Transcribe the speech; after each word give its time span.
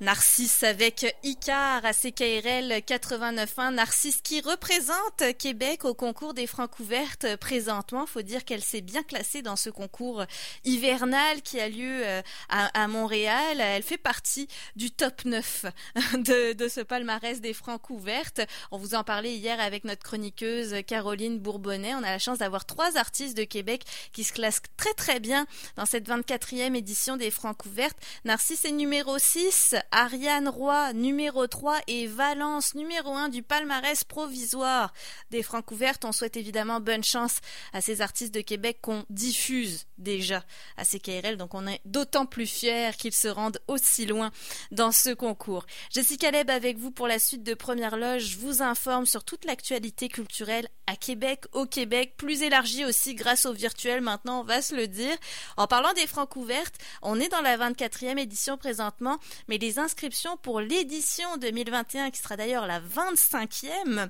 Narcisse 0.00 0.64
avec 0.64 1.16
Icar 1.22 1.84
à 1.84 1.92
CKRL 1.92 2.72
89.1. 2.86 3.74
Narcisse 3.74 4.20
qui 4.22 4.40
représente 4.40 5.36
Québec 5.38 5.84
au 5.84 5.94
concours 5.94 6.34
des 6.34 6.46
Francs 6.46 6.78
ouvertes 6.80 7.36
présentement. 7.36 8.06
Faut 8.06 8.22
dire 8.22 8.44
qu'elle 8.44 8.62
s'est 8.62 8.80
bien 8.80 9.02
classée 9.02 9.42
dans 9.42 9.56
ce 9.56 9.70
concours 9.70 10.24
hivernal 10.64 11.42
qui 11.42 11.60
a 11.60 11.68
lieu 11.68 12.02
euh, 12.04 12.22
à, 12.48 12.88
Montréal. 12.88 13.60
Elle 13.60 13.82
fait 13.82 13.98
partie 13.98 14.48
du 14.74 14.90
top 14.90 15.24
9 15.24 15.66
de, 16.14 16.68
ce 16.68 16.80
palmarès 16.80 17.40
des 17.40 17.54
Francs 17.54 17.88
ouvertes. 17.90 18.40
On 18.72 18.78
vous 18.78 18.94
en 18.94 19.04
parlait 19.04 19.34
hier 19.34 19.60
avec 19.60 19.84
notre 19.84 20.02
chroniqueuse 20.02 20.74
Caroline 20.86 21.38
Bourbonnais. 21.38 21.94
On 21.94 22.02
a 22.02 22.10
la 22.10 22.18
chance 22.18 22.38
d'avoir 22.38 22.64
trois 22.64 22.96
artistes 22.96 23.36
de 23.36 23.44
Québec 23.44 23.84
qui 24.12 24.24
se 24.24 24.32
classent 24.32 24.62
très 24.76 24.94
très 24.94 25.20
bien 25.20 25.46
dans 25.76 25.86
cette 25.86 26.08
24e 26.08 26.74
édition 26.74 27.16
des 27.16 27.30
Francs 27.30 27.64
ouvertes. 27.64 27.96
Narcisse 28.24 28.64
est 28.64 28.72
numéro 28.72 29.18
6 29.18 29.76
Ariane 29.90 30.48
Roy, 30.48 30.92
numéro 30.92 31.46
3, 31.46 31.80
et 31.86 32.06
Valence, 32.06 32.74
numéro 32.74 33.12
1 33.12 33.28
du 33.28 33.42
palmarès 33.42 34.04
provisoire 34.04 34.92
des 35.30 35.42
Francs 35.42 35.70
ouvertes. 35.70 36.04
On 36.04 36.12
souhaite 36.12 36.36
évidemment 36.36 36.80
bonne 36.80 37.04
chance 37.04 37.38
à 37.72 37.80
ces 37.80 38.00
artistes 38.00 38.34
de 38.34 38.40
Québec 38.40 38.78
qu'on 38.80 39.04
diffuse 39.10 39.86
déjà 39.98 40.44
à 40.76 40.84
CKRL, 40.84 41.36
donc 41.36 41.54
on 41.54 41.66
est 41.66 41.80
d'autant 41.84 42.26
plus 42.26 42.46
fiers 42.46 42.90
qu'ils 42.98 43.14
se 43.14 43.28
rendent 43.28 43.60
aussi 43.68 44.06
loin 44.06 44.30
dans 44.70 44.92
ce 44.92 45.10
concours. 45.10 45.66
Jessica 45.90 46.30
Leb 46.30 46.50
avec 46.50 46.78
vous 46.78 46.90
pour 46.90 47.08
la 47.08 47.18
suite 47.18 47.42
de 47.42 47.54
Première 47.54 47.96
Loge. 47.96 48.24
Je 48.24 48.38
vous 48.38 48.62
informe 48.62 49.06
sur 49.06 49.24
toute 49.24 49.44
l'actualité 49.44 50.08
culturelle 50.08 50.68
à 50.86 50.96
Québec, 50.96 51.44
au 51.52 51.66
Québec, 51.66 52.14
plus 52.16 52.42
élargie 52.42 52.84
aussi 52.84 53.14
grâce 53.14 53.46
au 53.46 53.52
virtuel 53.52 54.00
maintenant, 54.00 54.40
on 54.40 54.44
va 54.44 54.62
se 54.62 54.74
le 54.74 54.86
dire. 54.86 55.16
En 55.56 55.66
parlant 55.66 55.92
des 55.94 56.06
Francs 56.06 56.36
ouvertes, 56.36 56.74
on 57.02 57.18
est 57.20 57.28
dans 57.28 57.40
la 57.40 57.56
24e 57.56 58.18
édition 58.18 58.56
présentement, 58.56 59.18
mais 59.48 59.58
les 59.58 59.73
inscriptions 59.78 60.36
pour 60.38 60.60
l'édition 60.60 61.36
2021, 61.36 62.10
qui 62.10 62.20
sera 62.20 62.36
d'ailleurs 62.36 62.66
la 62.66 62.80
25e, 62.80 64.08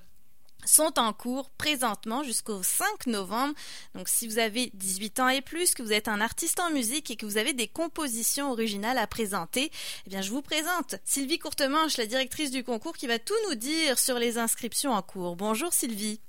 sont 0.67 0.99
en 0.99 1.13
cours 1.13 1.51
présentement 1.51 2.23
jusqu'au 2.23 2.63
5 2.63 3.07
novembre. 3.07 3.55
Donc 3.95 4.09
si 4.09 4.27
vous 4.27 4.39
avez 4.39 4.71
18 4.75 5.21
ans 5.21 5.29
et 5.29 5.43
plus, 5.43 5.75
que 5.75 5.83
vous 5.83 5.93
êtes 5.93 6.09
un 6.09 6.21
artiste 6.21 6.61
en 6.61 6.71
musique 6.71 7.11
et 7.11 7.17
que 7.17 7.27
vous 7.27 7.37
avez 7.37 7.53
des 7.53 7.69
compositions 7.69 8.51
originales 8.51 8.99
à 8.99 9.07
présenter, 9.07 9.71
eh 10.07 10.11
bien 10.11 10.23
je 10.23 10.31
vous 10.31 10.43
présente 10.43 10.97
Sylvie 11.05 11.39
Courtemanche, 11.39 11.97
la 11.97 12.07
directrice 12.07 12.51
du 12.51 12.65
concours 12.65 12.97
qui 12.97 13.07
va 13.07 13.19
tout 13.19 13.35
nous 13.49 13.55
dire 13.55 13.99
sur 13.99 14.19
les 14.19 14.39
inscriptions 14.39 14.93
en 14.93 15.03
cours. 15.03 15.37
Bonjour 15.37 15.73
Sylvie. 15.73 16.21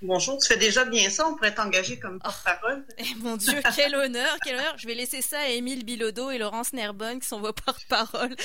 Bonjour, 0.00 0.38
tu 0.38 0.46
fais 0.46 0.56
déjà 0.56 0.84
bien 0.84 1.10
ça, 1.10 1.26
on 1.26 1.34
pourrait 1.34 1.54
t'engager 1.54 1.98
comme 1.98 2.20
oh. 2.20 2.22
porte-parole. 2.22 2.86
Eh, 2.98 3.14
mon 3.16 3.36
Dieu, 3.36 3.60
quel 3.74 3.96
honneur, 3.96 4.36
quel 4.44 4.54
honneur. 4.54 4.78
Je 4.78 4.86
vais 4.86 4.94
laisser 4.94 5.22
ça 5.22 5.40
à 5.40 5.48
Émile 5.48 5.84
Bilodeau 5.84 6.30
et 6.30 6.38
Laurence 6.38 6.72
Nerbonne 6.72 7.18
qui 7.18 7.26
sont 7.26 7.40
vos 7.40 7.52
porte-parole 7.52 8.36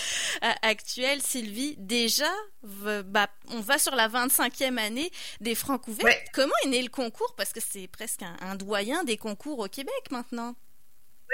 euh, 0.44 0.52
actuels. 0.64 1.22
Sylvie, 1.22 1.76
déjà, 1.78 2.32
bah, 2.64 3.30
on 3.52 3.60
va 3.60 3.78
sur 3.78 3.96
la 3.96 4.10
25e 4.10 4.78
année 4.78 5.12
des 5.42 5.54
Francs 5.54 5.88
ouverts. 5.88 6.18
Comment 6.34 6.54
est 6.66 6.70
né 6.70 6.82
le 6.82 6.90
concours? 6.90 7.36
Parce 7.36 7.54
que 7.54 7.60
c'est 7.62 7.88
presque 7.88 8.24
un, 8.24 8.56
doyen 8.56 9.04
des 9.04 9.18
concours 9.18 9.60
au 9.60 9.68
Québec 9.68 10.10
maintenant. 10.10 10.56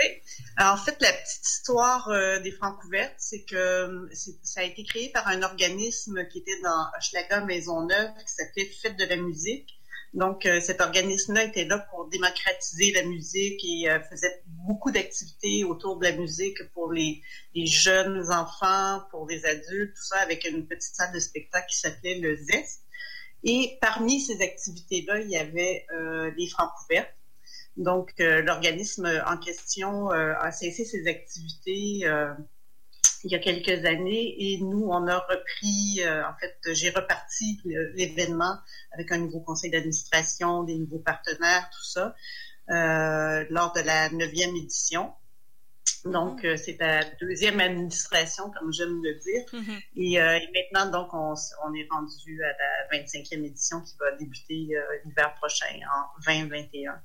Oui. 0.01 0.05
Alors, 0.57 0.73
en 0.73 0.77
fait, 0.77 0.97
la 1.01 1.13
petite 1.13 1.45
histoire 1.45 2.09
euh, 2.09 2.39
des 2.39 2.51
Francs 2.51 2.83
ouvertes, 2.83 3.15
c'est 3.17 3.43
que 3.43 3.55
euh, 3.55 4.09
ça 4.43 4.61
a 4.61 4.63
été 4.63 4.83
créé 4.83 5.11
par 5.13 5.27
un 5.27 5.43
organisme 5.43 6.27
qui 6.27 6.39
était 6.39 6.59
dans 6.61 6.87
Hochelaga 6.97 7.41
Maisonneuve 7.45 8.11
qui 8.25 8.33
s'appelait 8.33 8.65
Fête 8.65 8.97
de 8.97 9.05
la 9.05 9.15
musique 9.15 9.78
donc, 10.13 10.45
euh, 10.45 10.59
cet 10.59 10.81
organisme-là 10.81 11.43
était 11.43 11.65
là 11.65 11.79
pour 11.91 12.07
démocratiser 12.07 12.91
la 12.93 13.03
musique 13.03 13.63
et 13.63 13.89
euh, 13.89 13.99
faisait 14.09 14.41
beaucoup 14.47 14.91
d'activités 14.91 15.63
autour 15.63 15.97
de 15.97 16.05
la 16.05 16.13
musique 16.13 16.57
pour 16.73 16.91
les, 16.91 17.21
jeunes 17.53 18.31
enfants, 18.31 19.03
pour 19.11 19.27
les 19.27 19.45
adultes, 19.45 19.93
tout 19.95 20.03
ça, 20.03 20.17
avec 20.19 20.45
une 20.45 20.65
petite 20.65 20.95
salle 20.95 21.13
de 21.13 21.19
spectacle 21.19 21.67
qui 21.69 21.77
s'appelait 21.77 22.19
le 22.19 22.35
Zest. 22.35 22.81
Et 23.43 23.77
parmi 23.81 24.19
ces 24.19 24.41
activités-là, 24.41 25.21
il 25.21 25.29
y 25.29 25.37
avait 25.37 25.85
euh, 25.93 26.31
les 26.35 26.47
francs 26.47 26.71
couvertes. 26.79 27.13
Donc, 27.77 28.11
l'organisme 28.17 29.09
en 29.25 29.37
question 29.37 30.09
a 30.09 30.51
cessé 30.51 30.83
ses 30.83 31.07
activités 31.07 32.03
il 33.23 33.31
y 33.31 33.35
a 33.35 33.39
quelques 33.39 33.85
années 33.85 34.35
et 34.37 34.59
nous, 34.59 34.87
on 34.89 35.07
a 35.07 35.17
repris, 35.19 36.01
euh, 36.01 36.23
en 36.25 36.33
fait, 36.39 36.57
j'ai 36.73 36.89
reparti 36.89 37.59
l'événement 37.95 38.55
avec 38.91 39.11
un 39.11 39.17
nouveau 39.17 39.41
conseil 39.41 39.71
d'administration, 39.71 40.63
des 40.63 40.75
nouveaux 40.75 40.99
partenaires, 40.99 41.69
tout 41.71 41.83
ça, 41.83 42.15
euh, 42.69 43.45
lors 43.49 43.73
de 43.73 43.81
la 43.81 44.09
neuvième 44.09 44.55
édition. 44.55 45.11
Donc, 46.05 46.45
euh, 46.45 46.55
c'est 46.55 46.77
la 46.79 47.03
deuxième 47.19 47.59
administration, 47.59 48.51
comme 48.51 48.71
j'aime 48.71 49.01
le 49.03 49.15
dire. 49.15 49.43
Mm-hmm. 49.51 49.83
et, 49.97 50.13
et, 50.13 50.49
maintenant, 50.53 51.01
donc, 51.01 51.13
on, 51.13 51.33
on, 51.65 51.73
est 51.73 51.87
rendu 51.89 52.41
à 52.43 52.93
la 52.93 52.99
25e 52.99 53.43
édition 53.43 53.81
qui 53.81 53.95
va 53.99 54.15
débuter 54.17 54.69
l'hiver 55.03 55.35
prochain, 55.35 55.65
en 55.93 56.21
2021. 56.25 57.01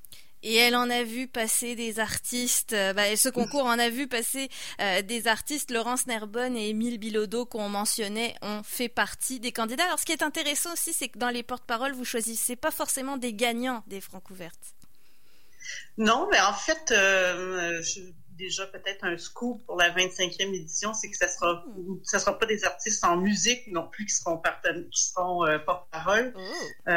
Et 0.47 0.57
elle 0.57 0.75
en 0.75 0.91
a 0.91 1.01
vu 1.01 1.27
passer 1.27 1.73
des 1.75 1.99
artistes. 1.99 2.73
Euh, 2.73 2.93
bah, 2.93 3.15
ce 3.17 3.29
concours 3.29 3.65
en 3.65 3.79
a 3.79 3.89
vu 3.89 4.07
passer 4.07 4.47
euh, 4.79 5.01
des 5.01 5.27
artistes. 5.27 5.71
Laurence 5.71 6.05
Nerbonne 6.05 6.55
et 6.55 6.69
Émile 6.69 6.99
Bilodeau 6.99 7.47
qu'on 7.47 7.67
mentionnait 7.67 8.35
ont 8.43 8.61
fait 8.61 8.87
partie 8.87 9.39
des 9.39 9.51
candidats. 9.51 9.85
Alors, 9.85 9.97
ce 9.97 10.05
qui 10.05 10.11
est 10.11 10.21
intéressant 10.21 10.71
aussi, 10.73 10.93
c'est 10.93 11.09
que 11.09 11.17
dans 11.17 11.31
les 11.31 11.41
porte-paroles, 11.41 11.93
vous 11.93 12.05
choisissez 12.05 12.55
pas 12.55 12.69
forcément 12.69 13.17
des 13.17 13.33
gagnants 13.33 13.83
des 13.87 13.99
francs 14.01 14.29
ouvertes. 14.29 14.75
Non, 15.97 16.27
mais 16.31 16.39
en 16.39 16.53
fait, 16.53 16.91
euh, 16.91 17.81
déjà 18.37 18.67
peut-être 18.67 19.03
un 19.03 19.17
scoop 19.17 19.65
pour 19.65 19.77
la 19.77 19.89
25e 19.89 20.53
édition, 20.53 20.93
c'est 20.93 21.09
que 21.09 21.17
ça 21.17 21.27
sera 21.27 21.65
hmm. 21.75 22.01
ça 22.03 22.19
sera 22.19 22.37
pas 22.37 22.45
des 22.45 22.63
artistes 22.65 23.03
en 23.03 23.17
musique 23.17 23.65
non 23.69 23.87
plus 23.87 24.05
qui 24.05 24.13
seront 24.13 24.39
qui 24.91 25.03
seront 25.05 25.43
porte-parole. 25.65 26.35
Oh. 26.35 26.91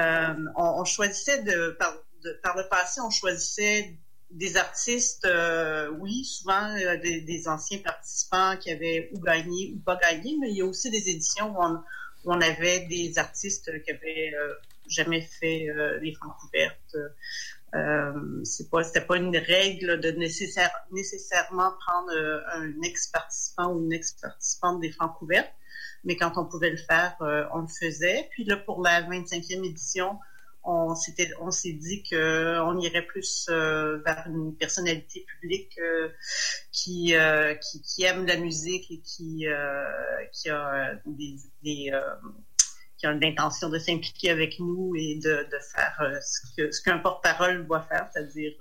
On, 0.55 0.85
choisissait 0.85 1.43
de 1.45 1.75
par 1.79 1.95
le 2.25 2.69
passé, 2.69 3.01
on 3.01 3.11
choisissait 3.11 3.99
des 4.31 4.57
artistes, 4.57 5.25
euh, 5.25 5.91
oui, 5.99 6.25
souvent 6.25 6.75
euh, 6.77 6.97
des, 6.99 7.49
anciens 7.49 7.79
participants 7.79 8.57
qui 8.59 8.71
avaient 8.71 9.11
ou 9.13 9.21
gagné 9.21 9.73
ou 9.75 9.81
pas 9.81 9.97
gagné, 9.97 10.37
mais 10.39 10.51
il 10.51 10.57
y 10.57 10.63
a 10.63 10.67
aussi 10.67 10.91
des 10.91 11.09
éditions 11.09 11.55
où 11.57 11.81
on, 12.25 12.41
avait 12.41 12.81
des 12.87 13.19
artistes 13.19 13.71
qui 13.83 13.91
avaient 13.91 14.35
euh, 14.35 14.55
jamais 14.87 15.23
fait 15.23 15.69
les 16.01 16.15
francs 16.15 16.35
couvertes. 16.41 16.97
c'est 18.45 18.71
pas, 18.71 18.83
c'était 18.85 19.03
pas 19.03 19.17
une 19.17 19.37
règle 19.37 20.01
de 20.01 20.11
nécessaire, 20.11 20.71
nécessairement 20.93 21.73
prendre 21.87 22.43
un 22.53 22.73
ex-participant 22.83 23.73
ou 23.73 23.85
une 23.85 23.93
ex-participante 23.93 24.81
des 24.81 24.91
francs 24.91 25.15
couvertes, 25.19 25.53
mais 26.05 26.17
quand 26.17 26.33
on 26.37 26.47
pouvait 26.47 26.71
le 26.71 26.79
faire, 26.79 27.17
on 27.53 27.61
le 27.61 27.69
faisait. 27.69 28.29
Puis 28.33 28.45
là, 28.45 28.57
pour 28.57 28.83
la 28.83 29.03
25e 29.03 29.65
édition, 29.65 30.19
on 30.65 30.95
s'était 30.95 31.31
on 31.41 31.51
s'est 31.51 31.73
dit 31.73 32.03
que 32.03 32.61
on 32.61 32.79
irait 32.79 33.07
plus 33.07 33.47
euh, 33.49 33.99
vers 34.05 34.25
une 34.27 34.57
personnalité 34.57 35.25
publique 35.41 35.79
euh, 35.79 36.09
qui, 36.73 37.15
euh, 37.15 37.55
qui, 37.55 37.83
qui 37.83 38.05
aime 38.05 38.27
la 38.27 38.37
musique 38.37 38.91
et 38.91 39.01
qui 39.01 39.47
qui 40.33 40.51
a 40.51 40.95
des, 41.07 41.37
des 41.63 41.93
qui 42.97 43.07
a 43.07 43.13
l'intention 43.13 43.69
de 43.69 43.79
s'impliquer 43.79 44.31
avec 44.31 44.59
nous 44.59 44.93
et 44.97 45.21
de, 45.23 45.47
de 45.51 45.59
faire 45.73 46.21
ce 46.21 46.71
ce 46.73 46.83
qu'un 46.83 46.99
porte-parole 46.99 47.67
doit 47.67 47.83
faire, 47.83 48.09
c'est-à-dire 48.13 48.53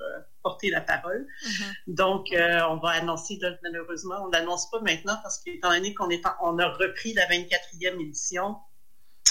porter 0.44 0.70
la 0.70 0.82
parole. 0.82 1.26
Mm-hmm. 1.44 1.96
Donc, 1.96 2.28
on 2.32 2.78
va 2.78 2.90
annoncer, 2.90 3.40
malheureusement, 3.64 4.16
on 4.24 4.28
l'annonce 4.28 4.70
pas 4.70 4.80
maintenant 4.82 5.18
parce 5.24 5.40
qu'étant 5.40 5.72
donné 5.72 5.96
qu'on 5.96 6.10
est 6.10 6.22
on 6.42 6.60
a 6.60 6.68
repris 6.68 7.14
la 7.14 7.26
24e 7.26 8.00
édition, 8.00 8.58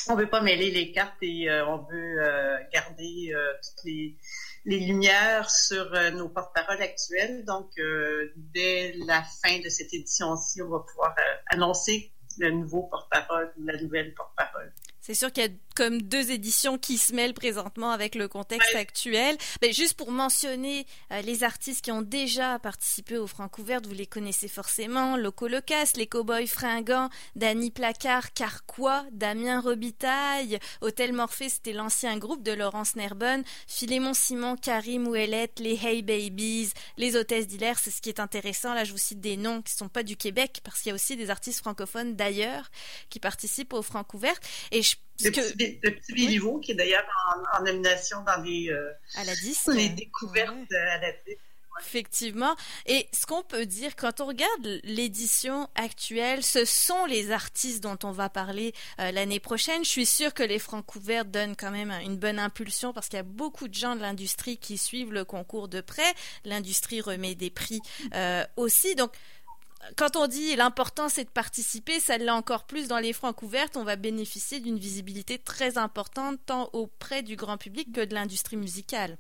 on 0.09 0.17
veut 0.17 0.29
pas 0.29 0.41
mêler 0.41 0.71
les 0.71 0.93
cartes 0.93 1.17
et 1.23 1.51
euh, 1.51 1.67
on 1.67 1.79
veut 1.79 2.23
euh, 2.23 2.59
garder 2.73 3.33
euh, 3.35 3.53
toutes 3.63 3.85
les, 3.85 4.17
lumières 4.65 5.49
sur 5.49 5.93
nos 6.13 6.29
porte-paroles 6.29 6.83
actuels. 6.83 7.45
Donc, 7.45 7.71
dès 8.35 8.95
la 9.07 9.23
fin 9.23 9.61
de 9.61 9.69
cette 9.69 9.95
édition-ci, 9.95 10.61
on 10.61 10.69
va 10.69 10.81
pouvoir 10.81 11.15
annoncer 11.51 12.11
le 12.39 12.51
nouveau 12.51 12.83
porte-parole, 12.83 13.53
la 13.59 13.81
nouvelle 13.81 14.13
porte-parole. 14.15 14.73
C'est 15.07 15.15
sûr 15.15 15.31
qu'il 15.31 15.45
y 15.45 15.47
a 15.47 15.51
comme 15.77 16.03
deux 16.03 16.33
éditions 16.33 16.79
qui 16.79 16.99
se 16.99 17.15
mêlent 17.15 17.35
présentement 17.35 17.93
avec 17.93 18.17
le 18.17 18.27
contexte 18.27 18.75
actuel. 18.75 19.37
Mais 19.63 19.73
juste 19.73 19.95
pour 19.95 20.11
mentionner 20.11 20.85
euh, 21.13 21.21
les 21.21 21.45
artistes 21.45 21.85
qui 21.85 21.93
ont 21.93 22.03
déjà 22.03 22.59
participé 22.59 23.17
au 23.17 23.29
Francouverte, 23.29 23.87
vous 23.87 23.95
les 23.95 24.07
connaissez 24.07 24.49
forcément. 24.49 25.17
Loco 25.17 25.47
Locas, 25.47 25.93
les 25.95 26.09
Cowboys 26.09 26.49
Fringants, 26.49 27.09
Danny 27.37 27.71
Placard, 27.71 28.33
Carquois, 28.33 29.05
Damien 29.13 29.61
Robitaille, 29.61 30.59
Hôtel 30.81 31.13
Morphée, 31.13 31.51
c'était 31.51 31.73
l'ancien 31.73 32.19
groupe 32.19 32.43
de 32.43 32.53
Laurence 32.53 32.97
Nerbonne, 32.97 33.45
Philémon 33.69 34.13
Simon, 34.15 34.57
Karim 34.57 35.07
Ouellette, 35.07 35.61
les 35.61 35.79
Hey 35.81 36.03
Babies, 36.03 36.73
les 36.97 37.15
Hôtesses 37.15 37.47
d'Hilaire. 37.47 37.79
C'est 37.79 37.93
ce 37.93 38.01
qui 38.01 38.09
est 38.09 38.19
intéressant. 38.19 38.75
Là, 38.75 38.83
je 38.83 38.91
vous 38.91 38.99
cite 38.99 39.21
des 39.21 39.37
noms 39.37 39.63
qui 39.63 39.75
ne 39.75 39.79
sont 39.79 39.89
pas 39.89 40.03
du 40.03 40.17
Québec 40.17 40.63
parce 40.65 40.81
qu'il 40.81 40.91
y 40.91 40.93
a 40.93 40.97
aussi 40.97 41.15
des 41.15 41.31
artistes 41.31 41.61
francophones 41.61 42.17
d'ailleurs 42.17 42.73
qui 43.09 43.21
participent 43.21 43.75
au 43.75 43.83
Francouverte. 43.83 44.43
Et 44.73 44.83
je 44.83 44.96
le, 45.25 45.31
petit, 45.31 46.39
le 46.39 46.61
qui 46.61 46.73
est 46.73 46.75
d'ailleurs 46.75 47.07
en, 47.59 47.63
nomination 47.63 48.23
dans 48.23 48.43
les, 48.43 48.71
euh, 48.71 48.93
à 49.17 49.25
la 49.25 49.35
10, 49.35 49.69
les 49.75 49.89
découvertes 49.91 50.73
à 50.73 50.99
la 50.99 51.13
10. 51.13 51.37
Effectivement. 51.79 52.57
Et 52.87 53.07
ce 53.13 53.27
qu'on 53.27 53.43
peut 53.43 53.67
dire, 53.67 53.97
quand 53.97 54.21
on 54.21 54.27
regarde 54.27 54.81
l'édition 54.85 55.69
actuelle, 55.75 56.43
ce 56.43 56.65
sont 56.65 57.05
les 57.07 57.31
artistes 57.31 57.83
dont 57.83 57.99
on 58.03 58.13
va 58.13 58.31
parler 58.31 58.73
euh, 58.99 59.11
l'année 59.11 59.41
prochaine. 59.41 59.85
Je 59.85 59.91
suis 59.91 60.07
sûre 60.07 60.33
que 60.33 60.43
les 60.43 60.59
Francs 60.59 60.85
couverts 60.85 61.27
donnent 61.27 61.55
quand 61.57 61.71
même 61.71 61.91
une 62.03 62.17
bonne 62.17 62.39
impulsion 62.39 62.93
parce 62.93 63.09
qu'il 63.09 63.19
y 63.19 63.21
a 63.21 63.25
beaucoup 63.25 63.69
de 63.69 63.75
gens 63.75 63.95
de 63.95 64.01
l'industrie 64.01 64.57
qui 64.57 64.79
suivent 64.79 65.13
le 65.13 65.25
concours 65.25 65.69
de 65.69 65.81
près. 65.81 66.15
L'industrie 66.45 67.01
remet 67.01 67.35
des 67.35 67.51
prix 67.51 67.81
euh, 68.15 68.45
aussi. 68.57 68.95
Donc, 68.95 69.13
quand 69.97 70.17
on 70.17 70.27
dit 70.27 70.57
l'important 70.57 71.09
c'est 71.09 71.25
de 71.25 71.31
participer, 71.31 72.01
ça 72.01 72.19
l'est 72.19 72.31
encore 72.31 72.67
plus 72.67 72.89
dans 72.89 72.99
les 72.99 73.13
francs 73.13 73.37
couvertes, 73.37 73.77
on 73.77 73.85
va 73.85 73.97
bénéficier 73.97 74.61
d'une 74.61 74.79
visibilité 74.79 75.39
très 75.39 75.79
importante 75.79 76.39
tant 76.47 76.71
auprès 76.73 77.23
du 77.23 77.37
grand 77.37 77.59
public 77.59 77.93
que 77.93 78.05
de 78.05 78.15
l'industrie 78.15 78.57
musicale. 78.57 79.19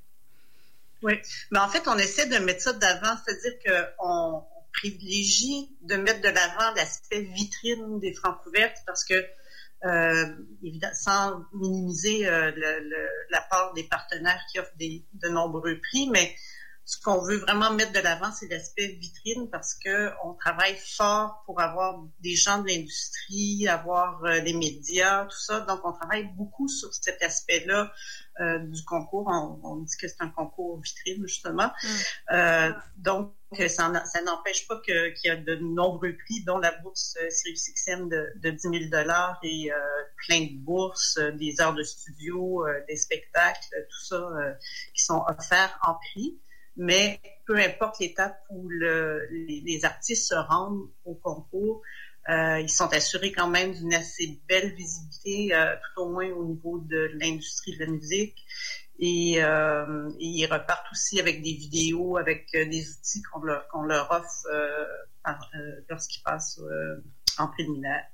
Oui, 1.02 1.14
mais 1.50 1.58
en 1.58 1.68
fait, 1.68 1.86
on 1.88 1.98
essaie 1.98 2.26
de 2.26 2.38
mettre 2.38 2.62
ça 2.62 2.72
d'avant, 2.72 3.16
c'est-à-dire 3.24 3.52
qu'on 3.64 4.44
privilégie 4.72 5.70
de 5.82 5.96
mettre 5.96 6.20
de 6.20 6.28
l'avant 6.28 6.74
l'aspect 6.74 7.22
vitrine 7.22 7.98
des 8.00 8.12
francs 8.12 8.38
couvertes 8.42 8.78
parce 8.86 9.04
que, 9.04 9.26
euh, 9.84 10.26
évidemment, 10.62 10.94
sans 10.94 11.44
minimiser 11.52 12.26
euh, 12.26 12.50
la 13.30 13.40
part 13.42 13.72
des 13.74 13.84
partenaires 13.84 14.40
qui 14.50 14.58
offrent 14.58 14.76
de 14.78 15.28
nombreux 15.28 15.78
prix, 15.80 16.08
mais 16.10 16.34
ce 16.86 17.00
qu'on 17.00 17.20
veut 17.20 17.38
vraiment 17.38 17.72
mettre 17.72 17.92
de 17.92 17.98
l'avant, 17.98 18.30
c'est 18.30 18.46
l'aspect 18.46 18.86
vitrine 18.86 19.50
parce 19.50 19.74
que 19.74 20.12
on 20.22 20.34
travaille 20.34 20.76
fort 20.76 21.42
pour 21.44 21.60
avoir 21.60 22.00
des 22.20 22.36
gens 22.36 22.62
de 22.62 22.68
l'industrie, 22.68 23.66
avoir 23.66 24.24
euh, 24.24 24.38
les 24.38 24.52
médias, 24.52 25.24
tout 25.24 25.36
ça. 25.36 25.60
Donc, 25.62 25.80
on 25.82 25.92
travaille 25.92 26.28
beaucoup 26.36 26.68
sur 26.68 26.94
cet 26.94 27.20
aspect-là 27.24 27.92
euh, 28.38 28.60
du 28.60 28.84
concours. 28.84 29.26
On, 29.26 29.78
dit 29.78 29.96
que 30.00 30.06
c'est 30.06 30.20
un 30.20 30.28
concours 30.28 30.80
vitrine, 30.80 31.26
justement. 31.26 31.72
Mm. 31.82 31.88
Euh, 32.34 32.72
donc, 32.98 33.34
ça, 33.66 33.88
n'empêche 34.24 34.68
pas 34.68 34.80
qu'il 34.82 35.12
y 35.24 35.30
a 35.30 35.36
de 35.36 35.56
nombreux 35.56 36.16
prix, 36.16 36.44
dont 36.44 36.58
la 36.58 36.70
bourse 36.70 37.16
Sirius 37.30 37.64
de, 38.08 38.32
de 38.36 38.50
10 38.50 38.60
000 38.60 38.74
dollars 38.92 39.40
et 39.42 39.70
plein 40.26 40.42
de 40.42 40.58
bourses, 40.58 41.18
des 41.34 41.60
heures 41.60 41.74
de 41.74 41.82
studio, 41.82 42.64
des 42.88 42.96
spectacles, 42.96 43.86
tout 43.88 44.04
ça 44.04 44.20
qui 44.94 45.02
sont 45.02 45.24
offerts 45.28 45.78
en 45.82 45.94
prix 45.94 46.40
mais 46.76 47.20
peu 47.46 47.56
importe 47.58 48.00
l'étape 48.00 48.38
où 48.50 48.68
les, 48.68 49.80
artistes 49.84 50.28
se 50.28 50.34
rendent 50.34 50.88
au 51.04 51.14
concours, 51.14 51.82
euh, 52.28 52.58
ils 52.60 52.68
sont 52.68 52.92
assurés 52.92 53.30
quand 53.30 53.48
même 53.48 53.72
d'une 53.72 53.94
assez 53.94 54.40
belle 54.48 54.74
visibilité, 54.74 55.54
euh, 55.54 55.74
tout 55.76 56.02
au 56.02 56.10
moins 56.10 56.28
au 56.30 56.44
niveau 56.44 56.78
de 56.78 57.10
l'industrie 57.14 57.76
de 57.76 57.84
la 57.84 57.90
musique. 57.90 58.44
Et, 58.98 59.42
euh, 59.42 60.10
ils 60.18 60.46
repartent 60.46 60.90
aussi 60.90 61.20
avec 61.20 61.42
des 61.42 61.52
vidéos, 61.52 62.16
avec 62.16 62.50
des 62.52 62.90
outils 62.90 63.22
qu'on 63.22 63.42
leur, 63.42 63.66
leur 63.86 64.10
offre 64.10 64.46
lorsqu'ils 65.88 66.22
passent 66.22 66.60
en 67.38 67.48
préliminaire. 67.48 68.04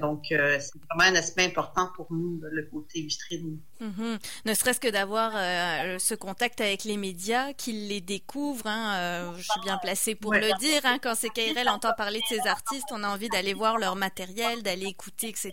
Donc, 0.00 0.32
euh, 0.32 0.58
c'est 0.60 0.72
vraiment 0.90 1.14
un 1.14 1.18
aspect 1.18 1.44
important 1.44 1.90
pour 1.94 2.12
nous, 2.12 2.40
le 2.42 2.62
côté 2.64 3.02
vitrine. 3.02 3.60
Mm-hmm. 3.84 4.18
Ne 4.46 4.54
serait-ce 4.54 4.80
que 4.80 4.88
d'avoir 4.88 5.32
euh, 5.34 5.98
ce 5.98 6.14
contact 6.14 6.60
avec 6.60 6.84
les 6.84 6.96
médias, 6.96 7.52
qu'ils 7.52 7.88
les 7.88 8.00
découvrent. 8.00 8.66
Hein, 8.66 8.94
euh, 8.96 9.36
je 9.36 9.42
suis 9.42 9.60
bien 9.62 9.76
placée 9.78 10.14
pour 10.14 10.32
le 10.32 10.56
dire. 10.58 10.80
Hein, 10.84 10.98
quand 11.02 11.14
c'est 11.14 11.28
KRL 11.28 11.68
entend 11.68 11.92
parler 11.96 12.20
de 12.20 12.36
ces 12.36 12.48
artistes, 12.48 12.86
on 12.90 13.02
a 13.04 13.08
envie 13.08 13.28
d'aller 13.28 13.52
voir 13.52 13.78
leur 13.78 13.96
matériel, 13.96 14.62
d'aller 14.62 14.86
écouter, 14.86 15.28
etc. 15.28 15.52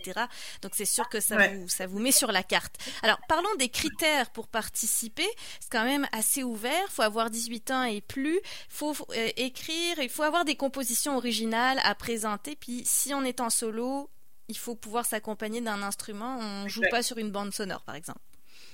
Donc, 0.62 0.72
c'est 0.74 0.86
sûr 0.86 1.08
que 1.08 1.20
ça, 1.20 1.48
vous, 1.48 1.68
ça 1.68 1.86
vous 1.86 1.98
met 1.98 2.12
sur 2.12 2.32
la 2.32 2.42
carte. 2.42 2.76
Alors, 3.02 3.18
parlons 3.28 3.54
des 3.58 3.68
critères 3.68 4.30
pour 4.30 4.48
participer. 4.48 5.28
C'est 5.60 5.70
quand 5.70 5.84
même 5.84 6.06
assez 6.12 6.42
ouvert. 6.42 6.84
Il 6.88 6.92
faut 6.92 7.02
avoir 7.02 7.28
18 7.28 7.70
ans 7.70 7.84
et 7.84 8.00
plus. 8.00 8.36
Il 8.36 8.42
faut 8.70 8.94
écrire. 9.36 9.98
Il 10.00 10.08
faut 10.08 10.22
avoir 10.22 10.44
des 10.44 10.56
compositions 10.56 11.16
originales 11.16 11.80
à 11.84 11.94
présenter. 11.94 12.56
Puis, 12.56 12.82
si 12.86 13.12
on 13.12 13.24
est 13.24 13.40
en 13.40 13.50
solo, 13.50 14.08
il 14.52 14.58
faut 14.58 14.74
pouvoir 14.74 15.06
s'accompagner 15.06 15.62
d'un 15.62 15.82
instrument. 15.82 16.38
On 16.38 16.64
ne 16.64 16.68
joue 16.68 16.82
pas 16.90 17.02
sur 17.02 17.16
une 17.16 17.30
bande 17.30 17.54
sonore, 17.54 17.82
par 17.82 17.94
exemple. 17.94 18.20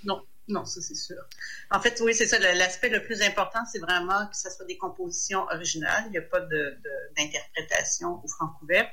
Non, 0.03 0.21
non, 0.49 0.65
ça 0.65 0.81
c'est 0.81 0.97
sûr. 0.97 1.23
En 1.71 1.81
fait, 1.81 2.01
oui, 2.05 2.15
c'est 2.15 2.27
ça. 2.27 2.39
L'aspect 2.41 2.89
le, 2.89 3.01
plus 3.05 3.23
important, 3.23 3.61
c'est 3.71 3.79
vraiment 3.79 4.27
que 4.27 4.37
ce 4.37 4.51
soit 4.51 4.67
des 4.67 4.77
compositions 4.77 5.45
originales. 5.53 6.03
Il 6.07 6.11
n'y 6.11 6.19
a 6.19 6.23
pas 6.23 6.41
d'interprétation 6.41 8.21
ou 8.25 8.29
franc 8.29 8.49
couvert. 8.59 8.91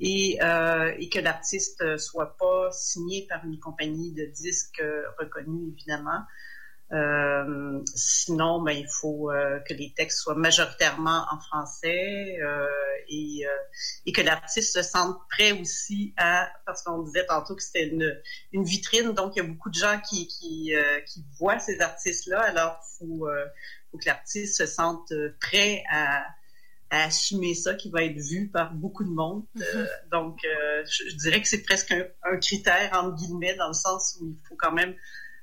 Et, 0.00 0.38
euh, 0.42 0.92
et, 0.98 1.08
que 1.08 1.20
l'artiste 1.20 1.96
soit 1.96 2.36
pas 2.36 2.70
signé 2.72 3.26
par 3.28 3.44
une 3.44 3.60
compagnie 3.60 4.12
de 4.12 4.24
disques 4.24 4.82
reconnue, 5.18 5.72
évidemment. 5.72 6.22
Euh, 6.92 7.82
sinon, 7.96 8.62
ben, 8.62 8.70
il 8.70 8.86
faut 8.86 9.32
euh, 9.32 9.58
que 9.68 9.74
les 9.74 9.92
textes 9.92 10.20
soient 10.20 10.36
majoritairement 10.36 11.26
en 11.32 11.40
français 11.40 12.38
euh, 12.40 12.64
et, 13.08 13.44
euh, 13.44 13.50
et, 14.06 14.12
que 14.12 14.22
l'artiste 14.22 14.72
se 14.72 14.82
sente 14.82 15.18
prêt 15.28 15.50
aussi 15.50 16.14
à, 16.16 16.48
parce 16.64 16.82
qu'on 16.82 17.02
disait 17.02 17.26
tantôt 17.26 17.56
que 17.56 17.62
c'était 17.62 17.88
une, 17.88 18.16
une, 18.52 18.62
vitrine, 18.62 19.14
donc 19.14 19.32
il 19.34 19.42
y 19.42 19.44
a 19.44 19.48
beaucoup 19.48 19.70
de 19.70 19.74
gens 19.74 20.00
qui, 20.08 20.28
qui, 20.28 20.72
qui 21.06 21.24
voient 21.40 21.58
ces 21.58 21.80
artistes-là, 21.80 22.40
alors 22.42 22.78
il 22.80 22.98
faut, 22.98 23.28
faut, 23.90 23.98
que 23.98 24.06
l'artiste 24.06 24.56
se 24.56 24.66
sente 24.66 25.12
prêt 25.40 25.82
à, 25.90 26.22
à, 26.90 27.06
assumer 27.06 27.56
ça, 27.56 27.74
qui 27.74 27.90
va 27.90 28.04
être 28.04 28.18
vu 28.18 28.48
par 28.48 28.72
beaucoup 28.72 29.02
de 29.02 29.10
monde. 29.10 29.44
Mm-hmm. 29.56 30.08
donc, 30.12 30.38
je, 30.44 31.10
je, 31.10 31.16
dirais 31.16 31.42
que 31.42 31.48
c'est 31.48 31.62
presque 31.62 31.90
un, 31.90 32.04
un 32.22 32.36
critère, 32.36 32.92
entre 32.92 33.16
guillemets, 33.16 33.56
dans 33.56 33.68
le 33.68 33.74
sens 33.74 34.18
où 34.20 34.28
il 34.28 34.48
faut 34.48 34.56
quand 34.56 34.72
même 34.72 34.94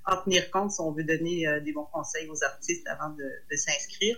en 0.05 0.17
tenir 0.17 0.51
compte 0.51 0.71
si 0.71 0.81
on 0.81 0.91
veut 0.91 1.03
donner 1.03 1.47
euh, 1.47 1.59
des 1.59 1.73
bons 1.73 1.85
conseils 1.85 2.27
aux 2.29 2.43
artistes 2.43 2.87
avant 2.87 3.09
de, 3.09 3.55
s'inscrire. 3.55 4.17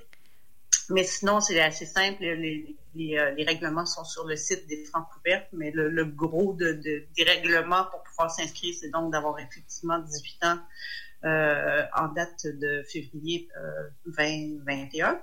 Mais 0.89 1.03
sinon, 1.03 1.41
c'est 1.41 1.59
assez 1.59 1.85
simple. 1.85 2.21
Les, 2.21 2.75
euh, 3.17 3.31
les, 3.31 3.43
règlements 3.43 3.85
sont 3.85 4.03
sur 4.03 4.25
le 4.25 4.35
site 4.35 4.67
des 4.67 4.83
francs 4.85 5.07
couvertes, 5.13 5.47
mais 5.53 5.71
le, 5.71 6.05
gros 6.05 6.53
de, 6.53 6.73
des 6.73 7.23
règlements 7.23 7.85
pour 7.85 8.03
pouvoir 8.03 8.31
s'inscrire, 8.31 8.75
c'est 8.79 8.89
donc 8.89 9.11
d'avoir 9.11 9.39
effectivement 9.39 9.99
18 9.99 10.43
ans 10.43 10.59
euh, 11.23 11.83
en 11.95 12.09
date 12.09 12.45
de 12.45 12.83
février 12.83 13.49
2021 14.05 15.19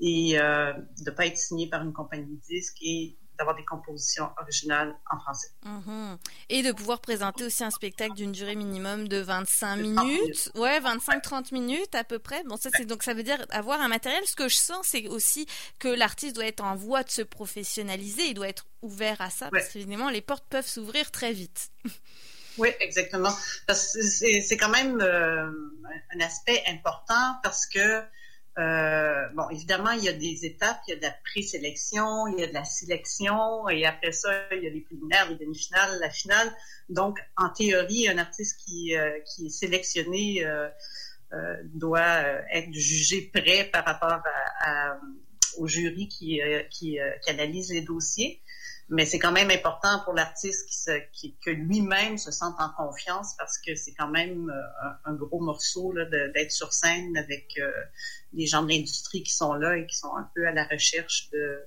et 0.00 0.34
de 0.34 1.04
ne 1.04 1.10
pas 1.10 1.26
être 1.26 1.38
signé 1.38 1.68
par 1.68 1.82
une 1.82 1.92
compagnie 1.92 2.36
de 2.36 2.40
disques 2.42 2.78
et 2.82 3.16
d'avoir 3.38 3.56
des 3.56 3.64
compositions 3.64 4.30
originales 4.40 4.96
en 5.10 5.18
français. 5.18 5.48
Mhm. 5.64 6.18
Et 6.48 6.62
de 6.62 6.72
pouvoir 6.72 7.00
présenter 7.00 7.44
aussi 7.44 7.64
un 7.64 7.70
spectacle 7.70 8.14
d'une 8.14 8.32
durée 8.32 8.54
minimum 8.54 9.08
de 9.08 9.18
25 9.18 9.76
minutes. 9.76 10.50
Ouais, 10.54 10.80
25-30 10.80 11.52
minutes 11.52 11.94
à 11.94 12.04
peu 12.04 12.18
près. 12.18 12.42
Bon, 12.44 12.56
ça, 12.56 12.70
c'est 12.76 12.84
donc 12.84 13.02
ça 13.02 13.14
veut 13.14 13.22
dire 13.22 13.44
avoir 13.50 13.80
un 13.80 13.88
matériel. 13.88 14.22
Ce 14.26 14.36
que 14.36 14.48
je 14.48 14.56
sens, 14.56 14.86
c'est 14.86 15.08
aussi 15.08 15.46
que 15.78 15.88
l'artiste 15.88 16.36
doit 16.36 16.46
être 16.46 16.64
en 16.64 16.76
voie 16.76 17.02
de 17.02 17.10
se 17.10 17.22
professionnaliser. 17.22 18.28
Il 18.28 18.34
doit 18.34 18.48
être 18.48 18.66
ouvert 18.82 19.20
à 19.20 19.30
ça 19.30 19.50
parce 19.50 19.68
qu'évidemment, 19.68 20.10
les 20.10 20.20
portes 20.20 20.46
peuvent 20.48 20.66
s'ouvrir 20.66 21.10
très 21.10 21.32
vite. 21.32 21.70
Oui, 22.56 22.68
exactement. 22.78 23.34
C'est 23.68 24.56
quand 24.56 24.68
même 24.68 25.00
euh, 25.00 25.50
un 26.14 26.20
aspect 26.20 26.62
important 26.68 27.36
parce 27.42 27.66
que 27.66 28.00
euh, 28.56 29.28
bon, 29.34 29.48
évidemment, 29.50 29.90
il 29.90 30.04
y 30.04 30.08
a 30.08 30.12
des 30.12 30.46
étapes, 30.46 30.80
il 30.86 30.90
y 30.90 30.94
a 30.94 30.96
de 30.96 31.02
la 31.02 31.14
présélection, 31.24 32.28
il 32.28 32.38
y 32.38 32.44
a 32.44 32.46
de 32.46 32.54
la 32.54 32.64
sélection, 32.64 33.68
et 33.68 33.84
après 33.84 34.12
ça, 34.12 34.30
il 34.52 34.62
y 34.62 34.66
a 34.66 34.70
les 34.70 34.80
préliminaires, 34.80 35.28
les 35.28 35.36
demi-finales, 35.36 35.98
la 36.00 36.10
finale. 36.10 36.52
Donc, 36.88 37.18
en 37.36 37.48
théorie, 37.48 38.08
un 38.08 38.18
artiste 38.18 38.60
qui, 38.64 38.96
euh, 38.96 39.18
qui 39.26 39.46
est 39.46 39.50
sélectionné 39.50 40.44
euh, 40.44 40.68
euh 41.32 41.56
doit 41.64 42.22
être 42.52 42.72
jugé 42.72 43.30
prêt 43.32 43.64
par 43.72 43.84
rapport 43.84 44.22
à, 44.60 44.90
à, 44.90 45.00
au 45.58 45.66
jury 45.66 46.06
qui, 46.08 46.40
qui, 46.70 46.98
qui 47.22 47.30
analyse 47.30 47.72
les 47.72 47.82
dossiers 47.82 48.40
mais 48.88 49.06
c'est 49.06 49.18
quand 49.18 49.32
même 49.32 49.50
important 49.50 50.00
pour 50.04 50.12
l'artiste 50.12 50.90
qui, 51.12 51.36
que 51.44 51.50
lui-même 51.50 52.18
se 52.18 52.30
sente 52.30 52.56
en 52.58 52.70
confiance 52.70 53.34
parce 53.38 53.58
que 53.58 53.74
c'est 53.74 53.94
quand 53.94 54.10
même 54.10 54.50
euh, 54.50 54.88
un, 55.04 55.14
gros 55.14 55.40
morceau 55.40 55.94
d'être 55.94 56.52
sur 56.52 56.72
scène 56.72 57.16
avec 57.16 57.54
euh, 57.58 57.70
des 58.32 58.46
gens 58.46 58.62
de 58.62 58.68
l'industrie 58.68 59.22
qui 59.22 59.32
sont 59.32 59.54
là 59.54 59.76
et 59.76 59.86
qui 59.86 59.96
sont 59.96 60.14
un 60.16 60.28
peu 60.34 60.46
à 60.46 60.52
la 60.52 60.64
recherche 60.66 61.30
de 61.30 61.64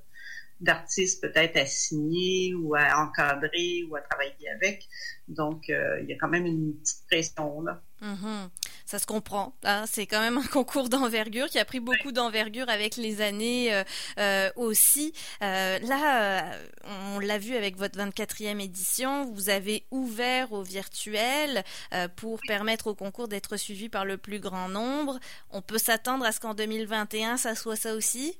d'artistes 0.60 1.22
peut-être 1.22 1.56
à 1.56 1.68
signer 1.68 2.56
ou 2.56 2.74
à 2.74 2.98
encadrer 2.98 3.84
ou 3.88 3.96
à 3.96 4.02
travailler 4.02 4.50
avec. 4.56 4.88
Donc, 5.28 5.70
euh, 5.70 6.00
il 6.02 6.10
y 6.10 6.14
a 6.14 6.18
quand 6.18 6.30
même 6.30 6.48
une 6.48 6.74
petite 6.80 7.06
pression 7.08 7.62
là. 7.62 7.82
Mm-hmm 8.01 8.50
ça 8.88 9.00
se 9.00 9.06
comprend. 9.06 9.54
Hein. 9.66 9.84
C'est 9.86 10.08
quand 10.08 10.22
même 10.22 10.38
un 10.38 10.48
concours 10.48 10.89
d'envergure 10.89 11.50
qui 11.50 11.60
a 11.60 11.66
pris 11.66 11.82
beaucoup 11.82 12.12
d'envergure 12.12 12.70
avec 12.70 12.96
les 12.96 13.22
années 13.22 13.74
euh, 13.74 13.84
euh, 14.18 14.50
aussi. 14.56 15.13
Euh, 15.44 15.77
là, 15.80 16.58
on 16.86 17.20
l'a 17.20 17.38
vu 17.38 17.56
avec 17.56 17.75
votre 17.75 18.00
24e 18.00 18.62
édition, 18.62 19.25
vous 19.25 19.50
avez 19.50 19.86
ouvert 19.92 20.54
au 20.54 20.63
virtuel 20.63 21.63
pour 22.16 22.39
permettre 22.48 22.88
au 22.88 22.96
concours 22.96 23.27
d'être 23.27 23.58
suivi 23.58 23.89
par 23.89 24.06
le 24.06 24.18
plus 24.18 24.39
grand 24.39 24.70
nombre. 24.70 25.20
On 25.51 25.62
peut 25.62 25.77
s'attendre 25.77 26.25
à 26.25 26.32
ce 26.32 26.39
qu'en 26.39 26.54
2021, 26.54 27.36
ça 27.38 27.56
soit 27.56 27.75
ça 27.75 27.94
aussi? 27.94 28.39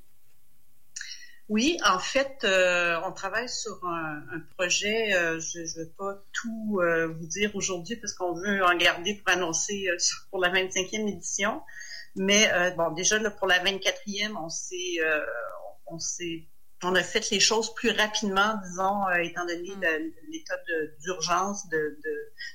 Oui, 1.50 1.78
en 1.86 1.98
fait, 1.98 2.44
euh, 2.44 3.00
on 3.06 3.14
travaille 3.14 3.48
sur 3.48 3.80
un, 3.86 4.22
projet. 4.58 5.14
Euh, 5.14 5.40
je 5.40 5.60
ne 5.60 5.86
vais 5.86 5.92
pas 5.98 6.22
tout 6.34 6.80
euh, 6.82 7.08
vous 7.08 7.26
dire 7.26 7.56
aujourd'hui 7.56 7.96
parce 7.96 8.14
qu'on 8.14 8.34
veut 8.34 8.66
en 8.66 8.76
garder 8.76 9.16
pour 9.16 9.34
annoncer 9.34 9.88
pour 10.30 10.40
la 10.40 10.52
25e 10.52 11.08
édition. 11.08 11.62
Mais 12.16 12.52
bon, 12.76 12.92
déjà 12.92 13.18
pour 13.32 13.48
la 13.48 13.64
24e, 13.64 14.36
on 14.44 14.50
s'est, 14.50 14.98
on 15.86 16.00
s'est 16.00 16.48
on 16.84 16.94
a 16.96 17.02
fait 17.02 17.32
les 17.32 17.40
choses 17.40 17.74
plus 17.74 17.90
rapidement, 17.90 18.56
disons, 18.64 19.10
étant 19.24 19.46
donné 19.46 19.76
mm. 19.76 20.12
l'état 20.32 20.56
d'urgence 21.00 21.68
de, 21.70 22.00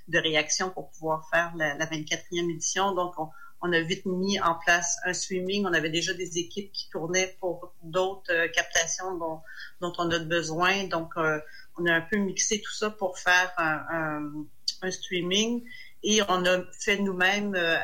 de, 0.09 0.19
réaction 0.19 0.71
pour 0.71 0.91
pouvoir 0.91 1.29
faire 1.31 1.53
la, 1.57 1.77
la 1.77 1.87
24e 1.87 2.51
édition. 2.51 2.93
Donc, 2.93 3.15
on, 3.19 3.29
on 3.63 3.73
a 3.73 3.81
vite 3.81 4.05
mis 4.07 4.41
en 4.41 4.57
place 4.57 4.99
un 5.05 5.13
streaming. 5.13 5.65
On 5.67 5.73
avait 5.73 5.91
déjà 5.91 6.13
des 6.13 6.39
équipes 6.39 6.73
qui 6.73 6.91
tournaient 6.91 7.37
pour 7.41 7.73
d'autres 7.83 8.33
euh, 8.33 8.49
captations 8.49 9.17
dont, 9.17 9.41
dont, 9.81 9.93
on 9.99 10.11
a 10.11 10.19
besoin. 10.19 10.85
Donc, 10.89 11.13
euh, 11.17 11.41
on 11.79 11.87
a 11.87 11.95
un 11.95 12.01
peu 12.01 12.17
mixé 12.17 12.61
tout 12.61 12.73
ça 12.73 12.91
pour 12.91 13.19
faire 13.19 13.53
un, 13.57 14.45
un, 14.83 14.91
streaming. 14.91 15.65
Et 16.03 16.21
on 16.29 16.45
a 16.45 16.65
fait 16.73 16.99
nous-mêmes, 16.99 17.55
euh, 17.55 17.77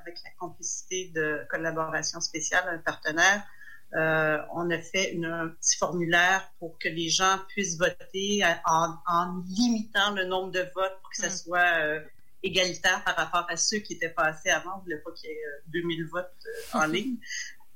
avec 0.00 0.16
la 0.24 0.30
complicité 0.38 1.12
de 1.14 1.46
collaboration 1.50 2.20
spéciale, 2.20 2.64
un 2.66 2.78
partenaire, 2.78 3.46
euh, 3.94 4.38
on 4.54 4.70
a 4.70 4.78
fait 4.78 5.12
une, 5.12 5.26
un 5.26 5.48
petit 5.48 5.76
formulaire 5.76 6.50
pour 6.58 6.78
que 6.78 6.88
les 6.88 7.08
gens 7.08 7.38
puissent 7.48 7.78
voter 7.78 8.42
en, 8.66 8.94
en 9.06 9.42
limitant 9.46 10.12
le 10.14 10.24
nombre 10.24 10.52
de 10.52 10.60
votes 10.74 10.98
pour 11.00 11.10
que 11.10 11.16
ça 11.16 11.28
mm. 11.28 11.30
soit 11.30 12.00
égalitaire 12.42 13.02
par 13.04 13.16
rapport 13.16 13.46
à 13.48 13.56
ceux 13.56 13.78
qui 13.78 13.94
étaient 13.94 14.10
passés 14.10 14.50
avant. 14.50 14.74
On 14.74 14.78
ne 14.78 14.82
voulait 14.82 14.98
pas 14.98 15.10
qu'il 15.12 15.30
y 15.30 15.32
ait 15.32 15.44
2000 15.68 16.02
euh, 16.02 16.08
votes 16.10 16.46
euh, 16.46 16.78
en 16.78 16.86
ligne. 16.86 17.16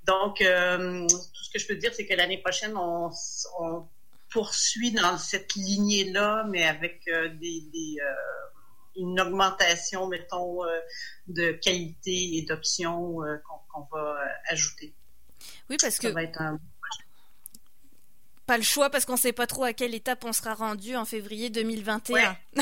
Donc, 0.05 0.41
euh, 0.41 1.07
tout 1.09 1.45
ce 1.45 1.51
que 1.51 1.59
je 1.59 1.67
peux 1.67 1.77
dire, 1.77 1.93
c'est 1.95 2.07
que 2.07 2.15
l'année 2.15 2.39
prochaine, 2.39 2.77
on, 2.77 3.11
poursuit 4.31 4.93
dans 4.93 5.19
cette 5.19 5.55
lignée-là, 5.55 6.47
mais 6.49 6.65
avec 6.65 7.05
des, 7.05 7.99
une 8.97 9.21
augmentation, 9.21 10.09
mettons, 10.09 10.61
de 11.27 11.53
qualité 11.53 12.39
et 12.39 12.47
d'options 12.49 13.19
qu'on 13.45 13.87
va 13.95 14.17
ajouter. 14.49 14.95
Oui, 15.69 15.77
parce 15.79 15.99
que 15.99 16.09
pas 18.47 18.57
le 18.57 18.63
choix 18.63 18.91
parce 18.91 19.05
qu'on 19.05 19.15
ne 19.15 19.19
sait 19.19 19.33
pas 19.33 19.47
trop 19.47 19.65
à 19.65 19.73
quelle 19.73 19.95
étape 19.95 20.25
on 20.25 20.33
sera 20.33 20.55
rendu 20.55 20.97
en 20.97 21.05
février 21.05 21.51
2021. 21.51 22.37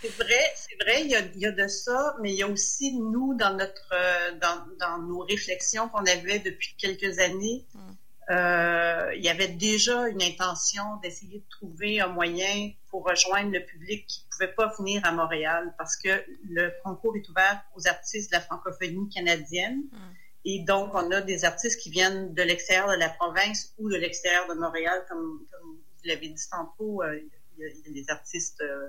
c'est 0.00 0.16
vrai, 0.16 0.52
c'est 0.54 0.84
vrai, 0.84 1.02
il 1.02 1.10
y, 1.10 1.46
a, 1.46 1.52
de 1.52 1.68
ça, 1.68 2.16
mais 2.20 2.32
il 2.32 2.38
y 2.38 2.42
a 2.42 2.48
aussi 2.48 2.92
nous 2.94 3.34
dans 3.34 3.54
notre 3.56 3.92
euh, 3.92 4.32
dans, 4.78 4.98
nos 4.98 5.20
réflexions 5.20 5.88
qu'on 5.88 6.04
avait 6.04 6.38
depuis 6.38 6.74
quelques 6.76 7.18
années. 7.18 7.66
Hmm. 7.74 7.92
Euh, 8.30 9.12
il 9.16 9.24
y 9.24 9.28
avait 9.28 9.48
déjà 9.48 10.06
une 10.08 10.22
intention 10.22 10.84
d'essayer 11.02 11.38
de 11.40 11.48
trouver 11.50 12.00
un 12.00 12.06
moyen 12.06 12.70
pour 12.88 13.04
rejoindre 13.04 13.50
le 13.50 13.64
public 13.64 14.06
qui 14.06 14.24
ne 14.24 14.30
pouvait 14.30 14.54
pas 14.54 14.72
venir 14.78 15.04
à 15.04 15.10
Montréal 15.10 15.74
parce 15.76 15.96
que 15.96 16.24
le 16.48 16.72
concours 16.84 17.16
est 17.16 17.28
ouvert 17.28 17.60
aux 17.74 17.88
artistes 17.88 18.30
de 18.30 18.36
la 18.36 18.42
francophonie 18.42 19.08
canadienne. 19.08 19.82
Hmm. 19.90 20.12
Et 20.44 20.60
donc, 20.60 20.94
on 20.94 21.10
a 21.10 21.20
des 21.20 21.44
artistes 21.44 21.80
qui 21.80 21.90
viennent 21.90 22.32
de 22.32 22.42
l'extérieur 22.42 22.88
de 22.88 22.94
la 22.94 23.10
province 23.10 23.74
ou 23.78 23.90
de 23.90 23.96
l'extérieur 23.96 24.48
de 24.48 24.54
Montréal, 24.54 25.04
comme, 25.08 25.46
vous 25.62 26.08
l'avez 26.08 26.28
dit 26.28 26.48
tantôt. 26.50 27.02
Euh, 27.02 27.20
il, 27.58 27.62
y 27.62 27.90
a, 27.90 27.92
des 27.92 28.08
artistes 28.08 28.62
euh, 28.62 28.88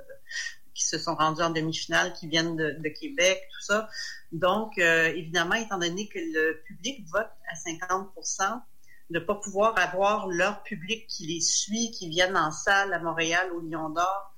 qui 0.73 0.87
se 0.87 0.97
sont 0.97 1.13
rendus 1.13 1.41
en 1.41 1.49
demi-finale, 1.49 2.13
qui 2.13 2.27
viennent 2.27 2.55
de, 2.55 2.89
Québec, 2.89 3.49
tout 3.53 3.65
ça. 3.65 3.89
Donc, 4.31 4.77
euh, 4.77 5.07
évidemment, 5.07 5.55
étant 5.55 5.77
donné 5.77 6.07
que 6.07 6.19
le 6.19 6.61
public 6.65 7.05
vote 7.11 7.29
à 7.49 7.55
50% 7.55 8.61
de 9.09 9.19
ne 9.19 9.25
pas 9.25 9.35
pouvoir 9.35 9.77
avoir 9.77 10.29
leur 10.29 10.63
public 10.63 11.05
qui 11.07 11.27
les 11.27 11.41
suit, 11.41 11.91
qui 11.91 12.07
viennent 12.07 12.37
en 12.37 12.51
salle 12.51 12.93
à 12.93 12.99
Montréal, 12.99 13.51
au 13.51 13.59
Lion 13.59 13.89
d'Or, 13.89 14.33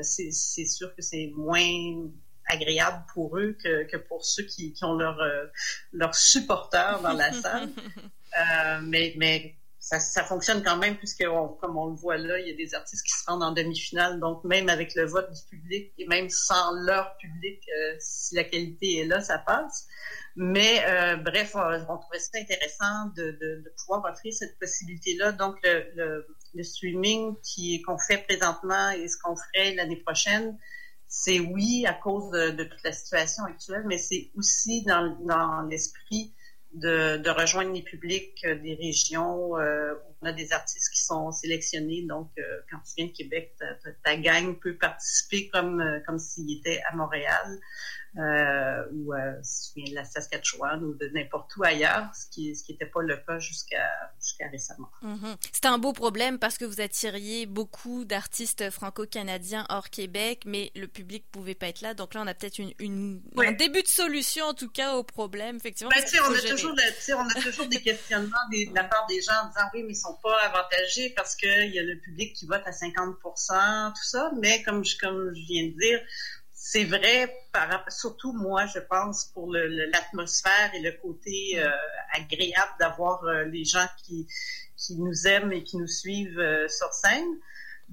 c'est 0.00 0.32
sûr 0.32 0.94
que 0.94 1.02
c'est 1.02 1.30
moins 1.36 2.08
agréable 2.46 3.04
pour 3.12 3.38
eux 3.38 3.56
que, 3.62 3.84
que 3.84 3.96
pour 3.96 4.24
ceux 4.24 4.44
qui, 4.44 4.72
qui 4.72 4.84
ont 4.84 4.94
leur, 4.94 5.20
euh, 5.20 5.46
leur 5.92 6.14
supporters 6.14 7.00
dans 7.02 7.12
la 7.12 7.32
salle. 7.32 7.70
Euh, 8.40 8.80
mais, 8.82 9.12
mais 9.18 9.56
ça, 9.82 9.98
ça, 9.98 10.22
fonctionne 10.22 10.62
quand 10.62 10.76
même 10.76 10.96
puisque, 10.96 11.24
comme 11.60 11.76
on 11.76 11.88
le 11.88 11.96
voit 11.96 12.16
là, 12.16 12.38
il 12.38 12.48
y 12.48 12.50
a 12.52 12.54
des 12.54 12.74
artistes 12.74 13.04
qui 13.04 13.12
se 13.12 13.24
rendent 13.26 13.42
en 13.42 13.50
demi-finale. 13.50 14.20
Donc, 14.20 14.44
même 14.44 14.68
avec 14.68 14.94
le 14.94 15.04
vote 15.04 15.30
du 15.32 15.42
public 15.50 15.92
et 15.98 16.06
même 16.06 16.30
sans 16.30 16.72
leur 16.86 17.16
public, 17.16 17.60
euh, 17.68 17.96
si 17.98 18.36
la 18.36 18.44
qualité 18.44 19.00
est 19.00 19.04
là, 19.06 19.20
ça 19.20 19.38
passe. 19.38 19.86
Mais 20.36 20.82
euh, 20.86 21.16
bref, 21.16 21.56
on, 21.56 21.98
trouvait 21.98 22.20
ça 22.20 22.38
intéressant 22.38 23.06
de, 23.16 23.32
de, 23.32 23.62
de 23.64 23.72
pouvoir 23.76 24.04
offrir 24.04 24.32
cette 24.32 24.56
possibilité-là. 24.58 25.32
Donc, 25.32 25.56
le, 25.64 25.84
le, 25.96 26.26
le 26.54 26.62
streaming 26.62 27.34
qui 27.42 27.82
qu'on 27.82 27.98
fait 27.98 28.18
présentement 28.18 28.90
et 28.90 29.08
ce 29.08 29.16
qu'on 29.18 29.34
ferait 29.36 29.74
l'année 29.74 29.96
prochaine, 29.96 30.56
c'est 31.14 31.40
oui 31.40 31.84
à 31.86 31.92
cause 31.92 32.30
de, 32.30 32.64
toute 32.64 32.82
la 32.82 32.92
situation 32.92 33.44
actuelle, 33.44 33.84
mais 33.86 33.98
c'est 33.98 34.30
aussi 34.34 34.82
dans, 34.84 35.60
l'esprit 35.68 36.32
de, 36.72 37.28
rejoindre 37.28 37.70
les 37.74 37.82
publics 37.82 38.42
euh, 38.46 38.54
des 38.54 38.74
régions 38.74 39.58
euh, 39.58 39.92
on 40.22 40.26
a 40.26 40.32
des 40.32 40.52
artistes 40.52 40.90
qui 40.92 41.02
sont 41.02 41.32
sélectionnés. 41.32 42.04
Donc, 42.08 42.30
euh, 42.38 42.42
quand 42.70 42.78
tu 42.78 42.94
viens 42.96 43.06
de 43.06 43.12
Québec, 43.12 43.54
ta, 43.58 43.66
ta, 44.04 44.16
gang 44.16 44.58
peut 44.58 44.76
participer 44.76 45.48
comme, 45.48 45.82
comme 46.06 46.18
s'il 46.18 46.58
était 46.58 46.80
à 46.90 46.94
Montréal 46.94 47.60
euh, 48.18 48.84
ou 48.92 49.14
euh, 49.14 49.32
si 49.42 49.72
tu 49.72 49.80
viens 49.80 49.90
de 49.90 49.94
la 49.94 50.04
Saskatchewan 50.04 50.84
ou 50.84 50.94
de 50.94 51.08
n'importe 51.14 51.56
où 51.56 51.64
ailleurs, 51.64 52.14
ce 52.14 52.26
qui 52.28 52.54
ce 52.54 52.62
qui 52.62 52.72
n'était 52.72 52.84
pas 52.84 53.00
le 53.00 53.16
cas 53.16 53.38
jusqu'à 53.38 53.88
jusqu'à 54.20 54.48
récemment. 54.48 54.90
Mm-hmm. 55.02 55.36
C'était 55.50 55.68
un 55.68 55.78
beau 55.78 55.94
problème 55.94 56.38
parce 56.38 56.58
que 56.58 56.66
vous 56.66 56.82
attiriez 56.82 57.46
beaucoup 57.46 58.04
d'artistes 58.04 58.68
franco-canadiens 58.68 59.64
hors 59.70 59.88
Québec, 59.88 60.42
mais 60.44 60.72
le 60.74 60.88
public 60.88 61.24
pouvait 61.32 61.54
pas 61.54 61.68
être 61.68 61.80
là. 61.80 61.94
Donc 61.94 62.12
là, 62.12 62.20
on 62.22 62.26
a 62.26 62.34
peut-être 62.34 62.58
une, 62.58 62.74
une 62.80 63.22
un 63.38 63.52
début 63.52 63.82
de 63.82 63.88
solution 63.88 64.44
en 64.44 64.54
tout 64.54 64.68
cas 64.68 64.94
au 64.96 65.04
problème. 65.04 65.56
Effectivement, 65.56 65.90
ben, 65.96 66.04
on, 66.28 66.34
a 66.34 66.40
toujours 66.50 66.76
on 67.16 67.28
a 67.28 67.42
toujours 67.42 67.66
des 67.68 67.80
questionnements 67.80 68.36
de 68.52 68.74
la 68.74 68.84
part 68.84 69.06
des 69.06 69.22
gens 69.22 69.32
en 69.42 69.48
disant 69.48 69.70
oui, 69.72 69.84
mais 69.84 69.92
ils 69.92 69.96
sont 69.96 70.11
pas 70.20 70.36
avantagés 70.44 71.10
parce 71.10 71.36
qu'il 71.36 71.70
y 71.74 71.78
a 71.78 71.82
le 71.82 71.98
public 71.98 72.34
qui 72.34 72.46
vote 72.46 72.62
à 72.64 72.70
50% 72.70 73.92
tout 73.92 74.04
ça. 74.04 74.30
Mais 74.40 74.62
comme 74.62 74.84
je, 74.84 74.96
comme 74.98 75.32
je 75.34 75.40
viens 75.46 75.66
de 75.68 75.78
dire, 75.78 76.00
c'est 76.64 76.84
vrai, 76.84 77.34
surtout 77.88 78.32
moi, 78.32 78.66
je 78.66 78.78
pense, 78.78 79.26
pour 79.34 79.52
l'atmosphère 79.52 80.72
et 80.74 80.80
le 80.80 80.92
côté 80.92 81.58
euh, 81.58 81.68
agréable 82.12 82.72
d'avoir 82.78 83.24
euh, 83.24 83.44
les 83.44 83.64
gens 83.64 83.86
qui, 84.04 84.28
qui 84.76 84.96
nous 84.96 85.26
aiment 85.26 85.52
et 85.52 85.64
qui 85.64 85.76
nous 85.76 85.88
suivent 85.88 86.38
euh, 86.38 86.68
sur 86.68 86.92
scène. 86.92 87.26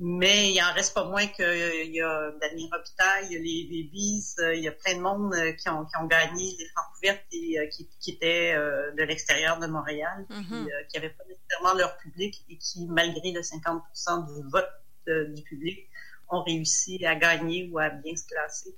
Mais 0.01 0.53
il 0.53 0.61
en 0.61 0.73
reste 0.73 0.93
pas 0.93 1.03
moins 1.03 1.27
qu'il 1.27 1.91
y 1.91 2.01
a 2.01 2.31
Daniel 2.39 2.69
Robitaille, 2.71 3.27
il 3.29 3.33
y 3.33 3.35
a 3.35 3.39
les 3.39 3.63
Babies, 3.63 4.35
il 4.55 4.63
y 4.63 4.67
a 4.67 4.71
plein 4.71 4.95
de 4.95 5.01
monde 5.01 5.35
qui 5.57 5.69
ont, 5.69 5.85
qui 5.85 5.97
ont 5.97 6.05
gagné 6.05 6.55
les 6.57 6.65
francs 6.69 6.85
et 7.31 7.69
qui, 7.69 7.89
qui 7.99 8.11
étaient 8.11 8.55
de 8.55 9.03
l'extérieur 9.03 9.59
de 9.59 9.67
Montréal, 9.67 10.25
mm-hmm. 10.29 10.87
qui 10.87 10.97
n'avaient 10.97 11.09
pas 11.09 11.23
nécessairement 11.27 11.73
leur 11.77 11.97
public 11.97 12.45
et 12.49 12.57
qui, 12.57 12.87
malgré 12.87 13.31
le 13.31 13.43
50 13.43 13.83
du 14.27 14.49
vote 14.49 14.69
du 15.05 15.43
public, 15.43 15.89
ont 16.29 16.43
réussi 16.43 17.05
à 17.05 17.15
gagner 17.15 17.69
ou 17.71 17.79
à 17.79 17.89
bien 17.89 18.15
se 18.15 18.25
classer. 18.27 18.75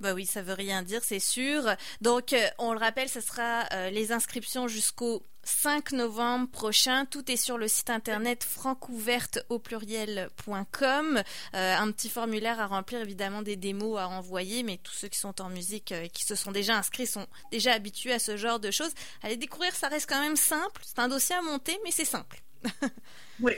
Bah 0.00 0.12
oui, 0.12 0.26
ça 0.26 0.42
veut 0.42 0.52
rien 0.52 0.82
dire, 0.82 1.02
c'est 1.02 1.20
sûr. 1.20 1.62
Donc, 2.00 2.32
euh, 2.32 2.46
on 2.58 2.72
le 2.72 2.78
rappelle, 2.78 3.08
ce 3.08 3.20
sera 3.20 3.64
euh, 3.72 3.90
les 3.90 4.12
inscriptions 4.12 4.68
jusqu'au 4.68 5.22
5 5.42 5.92
novembre 5.92 6.48
prochain. 6.50 7.06
Tout 7.06 7.30
est 7.30 7.36
sur 7.36 7.56
le 7.56 7.66
site 7.66 7.88
internet 7.88 8.44
francouverte 8.44 9.38
au 9.48 9.58
pluriel.com. 9.58 11.22
Euh, 11.54 11.76
un 11.76 11.92
petit 11.92 12.10
formulaire 12.10 12.60
à 12.60 12.66
remplir, 12.66 13.00
évidemment 13.00 13.40
des 13.40 13.56
démos 13.56 13.98
à 13.98 14.08
envoyer, 14.08 14.62
mais 14.64 14.78
tous 14.78 14.92
ceux 14.92 15.08
qui 15.08 15.18
sont 15.18 15.40
en 15.40 15.48
musique 15.48 15.92
et 15.92 16.10
qui 16.10 16.24
se 16.24 16.34
sont 16.34 16.52
déjà 16.52 16.76
inscrits 16.76 17.06
sont 17.06 17.26
déjà 17.50 17.72
habitués 17.72 18.12
à 18.12 18.18
ce 18.18 18.36
genre 18.36 18.60
de 18.60 18.70
choses. 18.70 18.92
Allez 19.22 19.36
découvrir, 19.36 19.74
ça 19.74 19.88
reste 19.88 20.08
quand 20.08 20.20
même 20.20 20.36
simple. 20.36 20.82
C'est 20.84 20.98
un 20.98 21.08
dossier 21.08 21.36
à 21.36 21.42
monter, 21.42 21.78
mais 21.84 21.90
c'est 21.90 22.04
simple. 22.04 22.42
oui, 23.40 23.54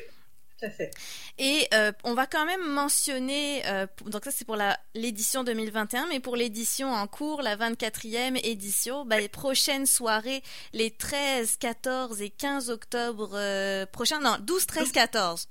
fait. 0.59 0.91
Et 1.39 1.69
euh, 1.75 1.93
on 2.05 2.15
va 2.15 2.27
quand 2.27 2.45
même 2.45 2.67
mentionner, 2.67 3.63
euh, 3.67 3.87
donc 4.07 4.25
ça 4.25 4.31
c'est 4.31 4.45
pour 4.45 4.57
l'édition 4.95 5.45
2021, 5.45 6.07
mais 6.09 6.21
pour 6.21 6.37
l'édition 6.37 6.93
en 6.93 7.07
cours, 7.07 7.43
la 7.43 7.57
24e 7.57 8.39
édition, 8.45 9.05
bah, 9.05 9.21
les 9.21 9.29
prochaines 9.29 9.87
soirées, 9.87 10.43
les 10.73 10.91
13, 10.91 11.57
14 11.57 12.23
et 12.23 12.31
15 12.31 12.71
octobre 12.71 13.31
euh, 13.35 13.87
prochains, 13.87 14.21
non, 14.21 14.37
12, 14.41 14.67
13, 14.67 14.93
14. 14.93 15.49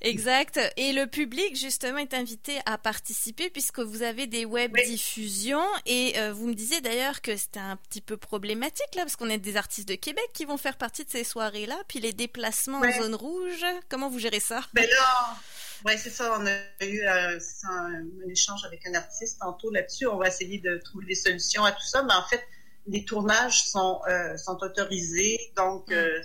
Exact. 0.00 0.60
Et 0.76 0.92
le 0.92 1.06
public, 1.06 1.56
justement, 1.56 1.98
est 1.98 2.14
invité 2.14 2.58
à 2.66 2.78
participer 2.78 3.50
puisque 3.50 3.80
vous 3.80 4.02
avez 4.02 4.26
des 4.26 4.44
web 4.44 4.76
diffusions. 4.86 5.66
Et 5.86 6.18
euh, 6.18 6.32
vous 6.32 6.46
me 6.46 6.54
disiez 6.54 6.80
d'ailleurs 6.80 7.20
que 7.20 7.36
c'était 7.36 7.60
un 7.60 7.76
petit 7.76 8.00
peu 8.00 8.16
problématique, 8.16 8.94
là, 8.94 9.02
parce 9.02 9.16
qu'on 9.16 9.28
est 9.28 9.38
des 9.38 9.56
artistes 9.56 9.88
de 9.88 9.94
Québec 9.94 10.28
qui 10.32 10.44
vont 10.44 10.56
faire 10.56 10.76
partie 10.76 11.04
de 11.04 11.10
ces 11.10 11.24
soirées-là. 11.24 11.76
Puis 11.88 12.00
les 12.00 12.12
déplacements 12.12 12.80
en 12.80 12.92
zone 12.92 13.14
rouge, 13.14 13.64
comment 13.88 14.08
vous 14.08 14.18
gérez 14.18 14.40
ça? 14.40 14.60
Ben 14.72 14.88
là, 14.88 15.36
ouais, 15.84 15.96
c'est 15.96 16.10
ça. 16.10 16.36
On 16.38 16.46
a 16.46 16.84
eu 16.84 17.00
euh, 17.00 17.38
un, 17.68 18.04
échange 18.30 18.64
avec 18.64 18.86
un 18.86 18.94
artiste 18.94 19.40
tantôt 19.40 19.70
là-dessus. 19.70 20.06
On 20.06 20.16
va 20.16 20.28
essayer 20.28 20.58
de 20.58 20.78
trouver 20.78 21.06
des 21.06 21.14
solutions 21.14 21.64
à 21.64 21.72
tout 21.72 21.86
ça. 21.86 22.02
Mais 22.02 22.14
en 22.14 22.26
fait, 22.26 22.42
les 22.86 23.04
tournages 23.04 23.64
sont, 23.64 24.00
euh, 24.08 24.36
sont 24.36 24.58
autorisés. 24.62 25.38
Donc, 25.56 25.90
mm. 25.90 26.22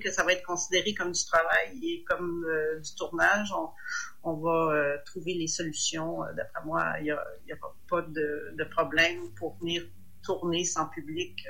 Que 0.00 0.10
ça 0.10 0.24
va 0.24 0.32
être 0.32 0.44
considéré 0.44 0.94
comme 0.94 1.12
du 1.12 1.24
travail 1.24 1.78
et 1.82 2.04
comme 2.04 2.44
euh, 2.44 2.80
du 2.80 2.94
tournage. 2.94 3.52
On, 4.22 4.34
va 4.34 4.72
euh, 4.72 4.98
trouver 5.04 5.34
les 5.34 5.46
solutions. 5.46 6.24
Euh, 6.24 6.32
d'après 6.34 6.64
moi, 6.64 6.94
il 6.98 7.04
n'y 7.04 7.10
a, 7.10 7.56
pas 7.88 8.02
de, 8.02 8.64
problème 8.70 9.32
pour 9.38 9.56
venir 9.58 9.82
tourner 10.24 10.64
sans 10.64 10.86
public 10.86 11.46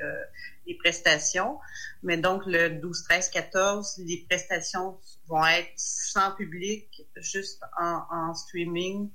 les 0.66 0.74
prestations. 0.74 1.58
Mais 2.02 2.18
donc, 2.18 2.42
le 2.44 2.68
12, 2.68 3.04
13, 3.04 3.30
14, 3.30 4.02
les 4.06 4.26
prestations 4.28 4.98
vont 5.28 5.46
être 5.46 5.72
sans 5.76 6.32
public, 6.32 7.06
juste 7.16 7.62
en, 7.78 8.34
streaming 8.34 9.10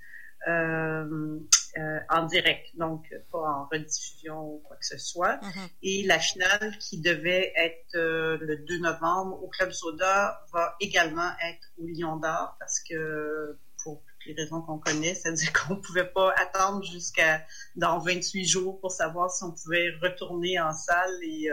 en 0.47 2.25
direct, 2.25 2.67
donc 2.77 3.13
pas 3.31 3.39
en 3.39 3.65
rediffusion 3.65 4.55
ou 4.55 4.61
quoi 4.65 4.75
que 4.77 4.85
ce 4.85 4.97
soit. 4.97 5.35
Mm-hmm. 5.35 5.69
Et 5.83 6.03
la 6.03 6.19
finale 6.19 6.77
qui 6.79 6.99
devait 6.99 7.53
être 7.55 7.95
euh, 7.95 8.37
le 8.41 8.57
2 8.57 8.79
novembre 8.79 9.41
au 9.43 9.47
Club 9.47 9.71
Soda 9.71 10.45
va 10.51 10.75
également 10.79 11.31
être 11.43 11.71
au 11.77 11.87
Lion 11.87 12.17
d'Or 12.17 12.55
parce 12.59 12.79
que 12.81 13.57
pour 13.83 14.03
toutes 14.03 14.25
les 14.25 14.33
raisons 14.33 14.61
qu'on 14.61 14.79
connaît, 14.79 15.15
c'est-à-dire 15.15 15.53
qu'on 15.67 15.75
pouvait 15.77 16.07
pas 16.07 16.33
attendre 16.37 16.83
jusqu'à 16.83 17.45
dans 17.75 17.99
28 17.99 18.45
jours 18.45 18.79
pour 18.79 18.91
savoir 18.91 19.31
si 19.31 19.43
on 19.43 19.51
pouvait 19.51 19.91
retourner 20.01 20.59
en 20.59 20.73
salle 20.73 21.13
et 21.23 21.49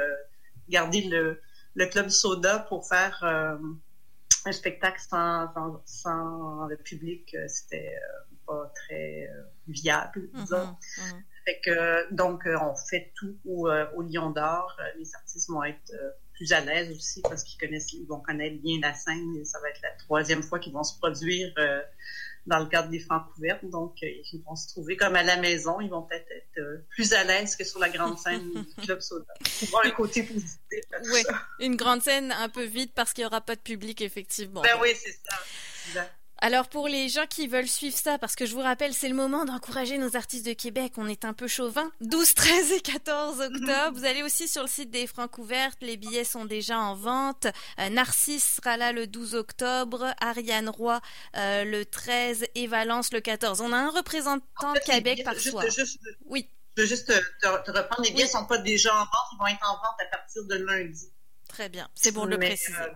garder 0.68 1.02
le, 1.02 1.40
le 1.74 1.86
Club 1.86 2.08
Soda 2.08 2.58
pour 2.68 2.86
faire 2.86 3.22
un 3.22 4.52
spectacle 4.52 5.00
sans, 5.00 5.52
sans, 5.54 5.82
sans 5.86 6.66
le 6.66 6.76
public. 6.76 7.36
C'était 7.48 7.94
pas 8.48 8.72
très 8.74 9.28
euh, 9.28 9.42
viable, 9.68 10.28
mhm, 10.32 10.40
disons. 10.40 10.66
Mhm. 10.66 11.24
Fait 11.44 11.60
que, 11.64 12.14
donc, 12.14 12.46
euh, 12.46 12.58
on 12.60 12.74
fait 12.74 13.12
tout 13.14 13.36
au, 13.44 13.68
euh, 13.68 13.86
au 13.94 14.02
Lion 14.02 14.30
d'Or. 14.30 14.76
Les 14.98 15.14
artistes 15.14 15.48
vont 15.48 15.62
être 15.64 15.92
plus 16.34 16.52
à 16.52 16.60
l'aise 16.60 16.94
aussi 16.94 17.20
parce 17.22 17.42
qu'ils 17.42 17.58
connaissent, 17.58 17.92
ils 17.92 18.06
vont 18.06 18.20
connaître 18.20 18.60
bien 18.62 18.78
la 18.80 18.94
scène 18.94 19.36
et 19.36 19.44
ça 19.44 19.58
va 19.60 19.68
être 19.70 19.80
la 19.82 19.90
troisième 19.98 20.42
fois 20.42 20.58
qu'ils 20.58 20.72
vont 20.72 20.84
se 20.84 20.96
produire 20.98 21.52
dans 22.46 22.60
le 22.60 22.66
cadre 22.66 22.90
des 22.90 23.00
francs 23.00 23.24
couvertes. 23.34 23.64
Donc, 23.64 23.96
ils 24.02 24.42
vont 24.46 24.54
se 24.54 24.68
trouver 24.68 24.96
comme 24.96 25.16
à 25.16 25.24
la 25.24 25.36
maison. 25.36 25.80
Ils 25.80 25.90
vont 25.90 26.02
peut-être 26.02 26.30
être, 26.30 26.84
plus 26.90 27.12
à 27.12 27.24
l'aise 27.24 27.56
que 27.56 27.64
sur 27.64 27.80
la 27.80 27.88
grande 27.88 28.18
scène 28.18 28.52
du 28.78 28.84
Club 28.84 29.00
Soda. 29.00 29.32
Pour 29.70 29.84
un 29.84 29.90
côté 29.90 30.22
positif. 30.22 30.58
Oui, 31.12 31.22
une 31.60 31.76
grande 31.76 32.02
scène 32.02 32.30
un 32.30 32.48
peu 32.48 32.64
vide 32.64 32.92
parce 32.94 33.12
qu'il 33.12 33.22
n'y 33.22 33.26
aura 33.26 33.40
pas 33.40 33.56
de 33.56 33.60
public, 33.60 34.00
effectivement. 34.00 34.62
Ben 34.62 34.76
oui, 34.80 34.90
c'est 34.94 35.12
ça. 35.12 36.08
Alors 36.40 36.68
pour 36.68 36.86
les 36.86 37.08
gens 37.08 37.26
qui 37.26 37.48
veulent 37.48 37.68
suivre 37.68 37.96
ça, 37.96 38.16
parce 38.16 38.36
que 38.36 38.46
je 38.46 38.54
vous 38.54 38.60
rappelle, 38.60 38.94
c'est 38.94 39.08
le 39.08 39.14
moment 39.14 39.44
d'encourager 39.44 39.98
nos 39.98 40.14
artistes 40.14 40.46
de 40.46 40.52
Québec, 40.52 40.92
on 40.96 41.08
est 41.08 41.24
un 41.24 41.32
peu 41.32 41.48
chauvin. 41.48 41.90
12, 42.00 42.34
13 42.34 42.72
et 42.72 42.80
14 42.80 43.40
octobre, 43.40 43.92
vous 43.98 44.04
allez 44.04 44.22
aussi 44.22 44.46
sur 44.46 44.62
le 44.62 44.68
site 44.68 44.90
des 44.90 45.08
Francs 45.08 45.36
ouvertes, 45.38 45.78
les 45.80 45.96
billets 45.96 46.24
sont 46.24 46.44
déjà 46.44 46.78
en 46.78 46.94
vente. 46.94 47.46
Euh, 47.80 47.88
Narcisse 47.88 48.56
sera 48.56 48.76
là 48.76 48.92
le 48.92 49.08
12 49.08 49.34
octobre, 49.34 50.14
Ariane 50.20 50.68
Roy 50.68 51.00
euh, 51.36 51.64
le 51.64 51.84
13 51.84 52.46
et 52.54 52.66
Valence 52.68 53.12
le 53.12 53.20
14. 53.20 53.60
On 53.60 53.72
a 53.72 53.76
un 53.76 53.90
représentant 53.90 54.74
de 54.74 54.78
Québec 54.78 55.22
par 55.24 55.34
soir. 55.34 55.64
oui. 56.26 56.48
Je 56.76 56.82
veux 56.82 56.88
juste 56.88 57.08
te, 57.08 57.48
reprendre, 57.48 58.02
les 58.04 58.12
billets 58.12 58.26
ne 58.26 58.30
sont 58.30 58.46
pas 58.46 58.58
déjà 58.58 58.94
en 58.94 59.00
vente, 59.00 59.08
ils 59.32 59.38
vont 59.40 59.46
être 59.48 59.68
en 59.68 59.74
vente 59.74 60.00
à 60.00 60.16
partir 60.16 60.44
de 60.44 60.54
lundi. 60.54 61.10
Très 61.48 61.68
bien, 61.68 61.88
c'est 61.96 62.12
bon 62.12 62.26
de 62.26 62.30
le 62.30 62.38
préciser. 62.38 62.78
Euh, 62.78 62.86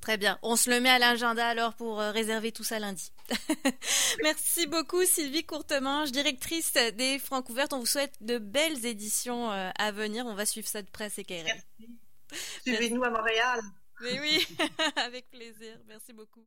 Très 0.00 0.16
bien. 0.16 0.38
On 0.42 0.56
se 0.56 0.70
le 0.70 0.80
met 0.80 0.88
à 0.88 0.98
l'agenda 0.98 1.46
alors 1.46 1.74
pour 1.74 2.00
euh, 2.00 2.10
réserver 2.10 2.52
tout 2.52 2.64
ça 2.64 2.78
lundi. 2.78 3.12
Merci 4.22 4.66
beaucoup 4.66 5.04
Sylvie 5.04 5.44
Courtemanche, 5.44 6.10
directrice 6.10 6.72
des 6.72 7.18
Francs 7.18 7.48
ouvertes. 7.48 7.72
On 7.72 7.78
vous 7.78 7.86
souhaite 7.86 8.14
de 8.20 8.38
belles 8.38 8.84
éditions 8.84 9.50
euh, 9.52 9.70
à 9.78 9.92
venir. 9.92 10.26
On 10.26 10.34
va 10.34 10.46
suivre 10.46 10.68
ça 10.68 10.82
de 10.82 10.88
près, 10.90 11.10
c'est 11.10 11.24
Merci. 11.28 11.62
Suivez-nous 12.62 13.04
à 13.04 13.10
Montréal. 13.10 13.60
Mais 14.00 14.20
oui, 14.20 14.46
avec 14.96 15.30
plaisir. 15.30 15.78
Merci 15.86 16.12
beaucoup. 16.12 16.28